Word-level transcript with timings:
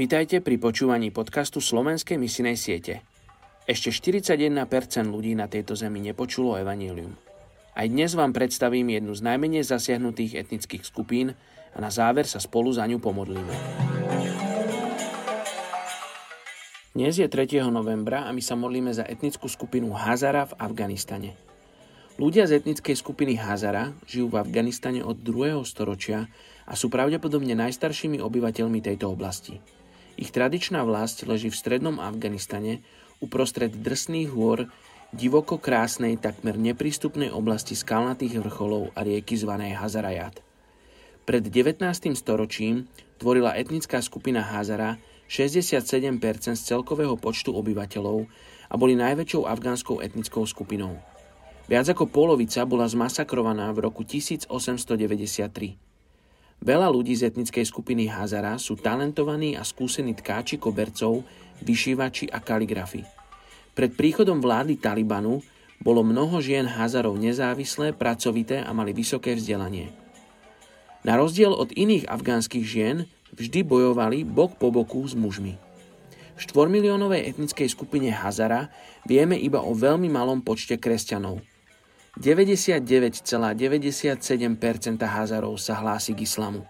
Vítajte 0.00 0.40
pri 0.40 0.56
počúvaní 0.56 1.12
podcastu 1.12 1.60
Slovenskej 1.60 2.16
misinej 2.16 2.56
siete. 2.56 3.04
Ešte 3.68 3.92
41% 3.92 4.48
ľudí 5.04 5.36
na 5.36 5.44
tejto 5.44 5.76
zemi 5.76 6.00
nepočulo 6.00 6.56
evanílium. 6.56 7.12
Aj 7.76 7.84
dnes 7.84 8.16
vám 8.16 8.32
predstavím 8.32 8.96
jednu 8.96 9.12
z 9.12 9.20
najmenej 9.20 9.60
zasiahnutých 9.60 10.40
etnických 10.40 10.88
skupín 10.88 11.36
a 11.76 11.78
na 11.84 11.92
záver 11.92 12.24
sa 12.24 12.40
spolu 12.40 12.72
za 12.72 12.88
ňu 12.88 12.96
pomodlíme. 12.96 13.52
Dnes 16.96 17.20
je 17.20 17.28
3. 17.28 17.60
novembra 17.68 18.24
a 18.24 18.32
my 18.32 18.40
sa 18.40 18.56
modlíme 18.56 18.96
za 18.96 19.04
etnickú 19.04 19.52
skupinu 19.52 19.92
Hazara 19.92 20.48
v 20.48 20.56
Afganistane. 20.64 21.36
Ľudia 22.16 22.48
z 22.48 22.64
etnickej 22.64 22.96
skupiny 22.96 23.36
Hazara 23.36 23.92
žijú 24.08 24.32
v 24.32 24.40
Afganistane 24.40 25.04
od 25.04 25.20
2. 25.20 25.60
storočia 25.68 26.24
a 26.64 26.72
sú 26.72 26.88
pravdepodobne 26.88 27.52
najstaršími 27.52 28.16
obyvateľmi 28.16 28.80
tejto 28.80 29.12
oblasti. 29.12 29.60
Ich 30.20 30.36
tradičná 30.36 30.84
vlast 30.84 31.24
leží 31.24 31.48
v 31.48 31.56
strednom 31.56 31.96
Afganistane 31.96 32.84
uprostred 33.24 33.72
drsných 33.72 34.28
hôr 34.28 34.68
divoko 35.16 35.56
krásnej, 35.56 36.20
takmer 36.20 36.60
neprístupnej 36.60 37.32
oblasti 37.32 37.72
skalnatých 37.72 38.44
vrcholov 38.44 38.92
a 38.92 39.00
rieky 39.00 39.40
zvanej 39.40 39.80
Hazarajat. 39.80 40.44
Pred 41.24 41.48
19. 41.48 42.12
storočím 42.12 42.84
tvorila 43.16 43.56
etnická 43.56 44.04
skupina 44.04 44.44
Hazara 44.44 45.00
67% 45.24 46.20
z 46.52 46.62
celkového 46.68 47.16
počtu 47.16 47.56
obyvateľov 47.56 48.28
a 48.68 48.74
boli 48.76 49.00
najväčšou 49.00 49.48
afgánskou 49.48 50.04
etnickou 50.04 50.44
skupinou. 50.44 51.00
Viac 51.64 51.96
ako 51.96 52.10
polovica 52.12 52.66
bola 52.68 52.84
zmasakrovaná 52.84 53.72
v 53.72 53.88
roku 53.88 54.04
1893. 54.04 55.89
Veľa 56.60 56.92
ľudí 56.92 57.16
z 57.16 57.32
etnickej 57.32 57.64
skupiny 57.64 58.12
Hazara 58.12 58.60
sú 58.60 58.76
talentovaní 58.76 59.56
a 59.56 59.64
skúsení 59.64 60.12
tkáči 60.12 60.60
kobercov, 60.60 61.24
vyšívači 61.64 62.28
a 62.28 62.36
kaligrafy. 62.36 63.00
Pred 63.72 63.96
príchodom 63.96 64.44
vlády 64.44 64.76
Talibanu 64.76 65.40
bolo 65.80 66.04
mnoho 66.04 66.36
žien 66.44 66.68
Hazarov 66.68 67.16
nezávislé, 67.16 67.96
pracovité 67.96 68.60
a 68.60 68.76
mali 68.76 68.92
vysoké 68.92 69.32
vzdelanie. 69.32 69.88
Na 71.00 71.16
rozdiel 71.16 71.48
od 71.48 71.72
iných 71.72 72.04
afgánskych 72.12 72.66
žien 72.68 73.08
vždy 73.32 73.64
bojovali 73.64 74.28
bok 74.28 74.60
po 74.60 74.68
boku 74.68 75.00
s 75.08 75.16
mužmi. 75.16 75.56
V 76.36 76.40
4 76.44 76.68
miliónovej 76.68 77.24
etnickej 77.24 77.72
skupine 77.72 78.12
Hazara 78.12 78.68
vieme 79.08 79.40
iba 79.40 79.64
o 79.64 79.72
veľmi 79.72 80.12
malom 80.12 80.44
počte 80.44 80.76
kresťanov– 80.76 81.40
99,97% 82.18 84.98
Hazarov 84.98 85.62
sa 85.62 85.78
hlási 85.78 86.18
k 86.18 86.26
islamu. 86.26 86.66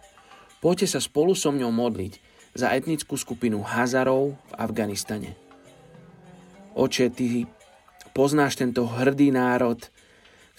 Poďte 0.61 0.93
sa 0.93 1.01
spolu 1.01 1.33
so 1.33 1.49
mňou 1.49 1.73
modliť 1.73 2.21
za 2.53 2.77
etnickú 2.77 3.17
skupinu 3.17 3.65
Hazarov 3.65 4.37
v 4.37 4.53
Afganistane. 4.61 5.33
Oče, 6.77 7.09
ty 7.09 7.49
poznáš 8.13 8.61
tento 8.61 8.85
hrdý 8.85 9.33
národ, 9.33 9.81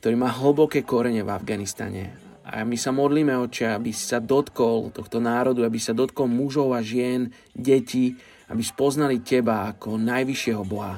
ktorý 0.01 0.17
má 0.17 0.33
hlboké 0.33 0.81
korene 0.81 1.21
v 1.21 1.29
Afganistane. 1.29 2.17
A 2.41 2.65
my 2.65 2.73
sa 2.73 2.89
modlíme, 2.89 3.37
oče, 3.37 3.69
aby 3.69 3.93
sa 3.93 4.17
dotkol 4.17 4.89
tohto 4.89 5.21
národu, 5.21 5.61
aby 5.61 5.77
sa 5.77 5.93
dotkol 5.93 6.25
mužov 6.25 6.73
a 6.73 6.81
žien, 6.81 7.29
detí, 7.53 8.17
aby 8.49 8.65
spoznali 8.65 9.21
teba 9.21 9.69
ako 9.71 10.01
najvyššieho 10.01 10.65
Boha. 10.65 10.97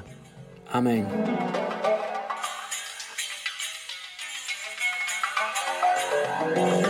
Amen. 0.71 1.03
Thank 5.45 6.77
you. 6.77 6.82